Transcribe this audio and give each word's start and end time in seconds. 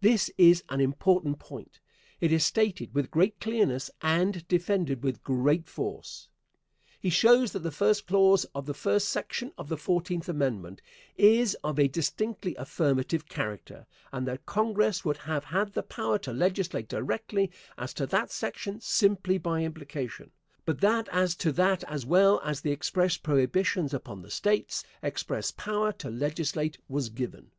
This 0.00 0.30
is 0.38 0.64
an 0.70 0.80
important 0.80 1.38
point. 1.38 1.80
It 2.18 2.32
is 2.32 2.42
stated 2.46 2.94
with 2.94 3.10
great 3.10 3.38
clearness, 3.40 3.90
and 4.00 4.48
defended 4.48 5.04
with 5.04 5.22
great 5.22 5.66
force. 5.66 6.28
He 6.98 7.10
shows 7.10 7.52
that 7.52 7.58
the 7.58 7.70
first 7.70 8.06
clause 8.06 8.46
of 8.54 8.64
the 8.64 8.72
first 8.72 9.10
section 9.10 9.52
of 9.58 9.68
the 9.68 9.76
Fourteenth 9.76 10.30
Amendment 10.30 10.80
is 11.18 11.58
of 11.62 11.78
a 11.78 11.88
distinctly 11.88 12.54
affirmative 12.56 13.28
character, 13.28 13.86
and 14.12 14.26
that 14.26 14.46
Congress 14.46 15.04
would 15.04 15.18
have 15.18 15.44
had 15.44 15.74
the 15.74 15.82
power 15.82 16.16
to 16.20 16.32
legislate 16.32 16.88
directly 16.88 17.50
as 17.76 17.92
to 17.92 18.06
that 18.06 18.30
section 18.30 18.80
simply 18.80 19.36
by 19.36 19.62
implication, 19.62 20.30
but 20.64 20.80
that 20.80 21.06
as 21.12 21.34
to 21.34 21.52
that 21.52 21.84
as 21.84 22.06
well 22.06 22.40
as 22.42 22.62
the 22.62 22.72
express 22.72 23.18
prohibitions 23.18 23.92
upon 23.92 24.22
the 24.22 24.30
States, 24.30 24.84
express 25.02 25.50
power 25.50 25.92
to 25.92 26.08
legislate 26.08 26.78
was 26.88 27.10
given. 27.10 27.50